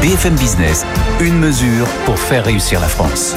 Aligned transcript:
BFM 0.00 0.34
Business, 0.34 0.86
une 1.20 1.38
mesure 1.38 1.86
pour 2.06 2.18
faire 2.18 2.46
réussir 2.46 2.80
la 2.80 2.88
France. 2.88 3.36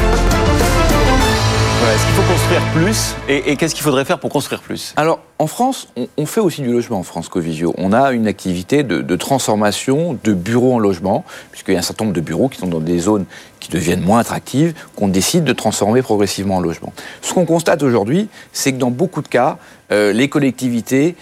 Est-ce 1.93 2.05
qu'il 2.05 2.15
faut 2.15 2.31
construire 2.31 2.61
plus 2.71 3.15
Et, 3.27 3.57
qu'est-ce 3.57 3.75
qu'il 3.75 3.83
faudrait 3.83 4.05
faire 4.05 4.17
pour 4.17 4.29
construire 4.29 4.61
plus? 4.61 4.93
Alors, 4.95 5.19
en 5.39 5.47
France, 5.47 5.89
on, 6.17 6.25
fait 6.25 6.39
aussi 6.39 6.61
du 6.61 6.71
logement 6.71 6.99
en 6.99 7.03
France, 7.03 7.27
Covisio. 7.27 7.73
On 7.77 7.91
a 7.91 8.13
une 8.13 8.27
activité 8.27 8.83
de, 8.83 9.15
transformation 9.17 10.17
de 10.23 10.33
bureaux 10.33 10.73
en 10.73 10.79
logement, 10.79 11.25
puisqu'il 11.51 11.73
y 11.73 11.75
a 11.75 11.79
un 11.79 11.83
certain 11.83 12.05
nombre 12.05 12.15
de 12.15 12.21
bureaux 12.21 12.47
qui 12.47 12.59
sont 12.59 12.67
dans 12.67 12.79
des 12.79 12.99
zones 12.99 13.25
qui 13.59 13.69
deviennent 13.69 14.01
moins 14.01 14.19
attractives, 14.19 14.73
qu'on 14.95 15.09
décide 15.09 15.43
de 15.43 15.53
transformer 15.53 16.01
progressivement 16.01 16.55
en 16.55 16.61
logement. 16.61 16.93
Ce 17.21 17.33
qu'on 17.33 17.45
constate 17.45 17.83
aujourd'hui, 17.83 18.29
c'est 18.53 18.71
que 18.71 18.77
dans 18.77 18.91
beaucoup 18.91 19.21
de 19.21 19.27
cas, 19.27 19.57
euh, 19.91 20.13
les 20.13 20.29
collectivités 20.29 21.17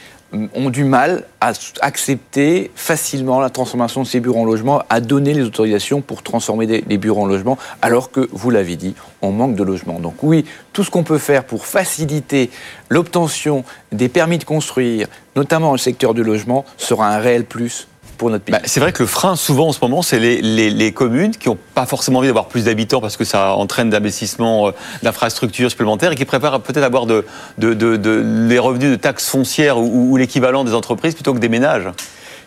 ont 0.55 0.69
du 0.69 0.83
mal 0.83 1.25
à 1.41 1.51
accepter 1.81 2.71
facilement 2.75 3.39
la 3.39 3.49
transformation 3.49 4.03
de 4.03 4.07
ces 4.07 4.19
bureaux 4.19 4.41
en 4.41 4.45
logement, 4.45 4.81
à 4.89 5.01
donner 5.01 5.33
les 5.33 5.43
autorisations 5.43 6.01
pour 6.01 6.23
transformer 6.23 6.67
des, 6.67 6.97
bureaux 6.97 7.23
en 7.23 7.25
logement, 7.25 7.57
alors 7.81 8.11
que, 8.11 8.29
vous 8.31 8.49
l'avez 8.49 8.75
dit, 8.75 8.95
on 9.21 9.31
manque 9.31 9.55
de 9.55 9.63
logement. 9.63 9.99
Donc 9.99 10.15
oui, 10.23 10.45
tout 10.73 10.83
ce 10.83 10.91
qu'on 10.91 11.03
peut 11.03 11.17
faire 11.17 11.43
pour 11.43 11.65
faciliter 11.65 12.49
l'obtention 12.89 13.63
des 13.91 14.09
permis 14.09 14.37
de 14.37 14.43
construire, 14.43 15.07
notamment 15.35 15.67
dans 15.67 15.73
le 15.73 15.77
secteur 15.79 16.13
du 16.13 16.23
logement, 16.23 16.65
sera 16.77 17.07
un 17.09 17.19
réel 17.19 17.45
plus 17.45 17.87
bah, 18.29 18.59
c'est 18.65 18.79
vrai 18.79 18.91
que 18.91 19.03
le 19.03 19.07
frein, 19.07 19.35
souvent 19.35 19.67
en 19.67 19.71
ce 19.71 19.79
moment, 19.81 20.01
c'est 20.01 20.19
les, 20.19 20.91
communes 20.91 21.31
qui 21.31 21.49
n'ont 21.49 21.57
pas 21.73 21.85
forcément 21.85 22.19
envie 22.19 22.27
d'avoir 22.27 22.47
plus 22.47 22.65
d'habitants 22.65 23.01
parce 23.01 23.17
que 23.17 23.23
ça 23.23 23.53
entraîne 23.53 23.89
d'investissements 23.89 24.67
euh, 24.67 24.71
d'infrastructures 25.03 25.69
supplémentaires 25.69 26.11
et 26.11 26.15
qui 26.15 26.25
préfèrent 26.25 26.59
peut-être 26.59 26.83
avoir 26.83 27.05
de, 27.05 27.25
les 27.57 28.59
revenus 28.59 28.91
de 28.91 28.95
taxes 28.95 29.27
foncières 29.27 29.77
ou, 29.77 30.17
l'équivalent 30.17 30.63
des 30.63 30.73
entreprises 30.73 31.15
plutôt 31.15 31.33
que 31.33 31.39
des 31.39 31.49
ménages. 31.49 31.89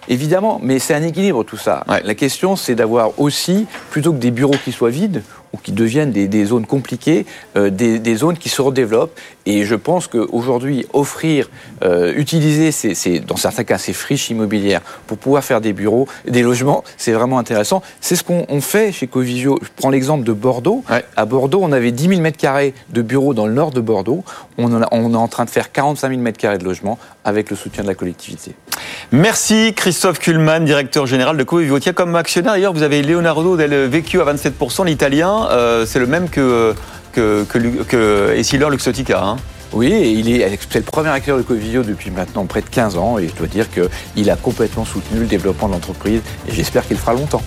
Évidemment, 0.09 0.61
mais 0.63 0.79
c'est 0.79 0.95
un 0.95 1.03
équilibre 1.03 1.45
tout 1.45 1.57
ça. 1.57 1.85
La 1.87 2.15
question, 2.15 2.57
c'est 2.57 2.75
d'avoir 2.75 3.19
aussi, 3.19 3.67
plutôt 3.91 4.13
que 4.13 4.19
des 4.19 4.31
bureaux 4.31 4.57
qui 4.63 4.71
soient 4.71 4.91
vides, 4.91 5.23
ou 5.55 5.57
qui 5.57 5.71
deviennent 5.71 6.11
des, 6.11 6.45
zones 6.45 6.67
compliquées, 6.67 7.27
euh, 7.57 7.71
des, 7.71 8.17
zones 8.17 8.37
qui 8.37 8.49
se 8.49 8.61
redéveloppent. 8.61 9.17
Et 9.47 9.65
je 9.65 9.77
pense 9.77 10.09
qu'aujourd'hui, 10.09 10.87
offrir, 10.93 11.49
euh, 11.85 12.13
utiliser, 12.17 12.73
ces, 12.73 13.21
dans 13.21 13.37
certains 13.37 13.63
cas, 13.63 13.79
ces 13.79 13.93
friches 13.93 14.31
immobilières 14.31 14.81
pour 15.07 15.17
pouvoir 15.17 15.45
faire 15.45 15.61
des 15.61 15.73
bureaux, 15.73 16.09
des 16.27 16.43
logements, 16.43 16.83
c'est 16.97 17.13
vraiment 17.13 17.39
intéressant. 17.39 17.83
C'est 18.01 18.17
ce 18.17 18.25
qu'on 18.25 18.61
fait 18.61 18.91
chez 18.91 19.07
Covisio. 19.07 19.59
Je 19.63 19.69
prends 19.77 19.91
l'exemple 19.91 20.25
de 20.25 20.33
Bordeaux. 20.33 20.83
À 21.17 21.25
Bordeaux, 21.25 21.61
on 21.63 21.71
avait 21.71 21.93
10 21.93 22.17
000 22.17 22.21
m2 22.21 22.73
de 22.91 23.03
bureaux 23.03 23.33
dans 23.33 23.47
le 23.47 23.53
nord 23.53 23.71
de 23.71 23.81
Bordeaux. 23.81 24.25
On, 24.59 24.73
on 24.73 25.13
est 25.13 25.17
en 25.17 25.29
train 25.29 25.45
de 25.45 25.51
faire 25.51 25.71
45 25.71 26.11
000 26.11 26.21
m2 26.21 26.59
de 26.59 26.65
logements 26.65 26.99
avec 27.25 27.51
le 27.51 27.57
soutien 27.57 27.85
de 27.85 27.89
la 27.89 27.95
collectivité. 27.95 28.55
Merci 29.13 29.73
Christophe 29.75 30.19
Kuhlmann, 30.19 30.65
directeur 30.65 31.07
général 31.07 31.37
de 31.37 31.45
Covivio. 31.45 31.79
Tiens, 31.79 31.93
comme 31.93 32.15
actionnaire, 32.17 32.53
d'ailleurs, 32.53 32.73
vous 32.73 32.83
avez 32.83 33.03
Leonardo 33.03 33.57
Del 33.57 33.89
Vecchio 33.89 34.21
à 34.21 34.33
27%, 34.33 34.87
l'italien. 34.87 35.49
Euh, 35.51 35.87
c'est 35.87 35.99
le 35.99 36.07
même 36.07 36.29
que, 36.29 36.75
que, 37.13 37.45
que 37.45 38.67
Luxotica. 38.71 39.23
Hein. 39.23 39.37
Oui, 39.75 40.15
il 40.19 40.31
est, 40.31 40.59
c'est 40.71 40.79
le 40.79 40.85
premier 40.85 41.09
acteur 41.09 41.37
de 41.37 41.43
Covivio 41.43 41.83
depuis 41.83 42.11
maintenant 42.13 42.47
près 42.47 42.61
de 42.61 42.69
15 42.69 42.97
ans 42.97 43.19
et 43.19 43.27
je 43.27 43.35
dois 43.35 43.49
dire 43.49 43.67
qu'il 43.71 44.31
a 44.31 44.37
complètement 44.37 44.85
soutenu 44.85 45.19
le 45.19 45.27
développement 45.27 45.67
de 45.67 45.73
l'entreprise 45.73 46.21
et 46.49 46.53
j'espère 46.53 46.87
qu'il 46.87 46.97
fera 46.97 47.13
longtemps. 47.13 47.43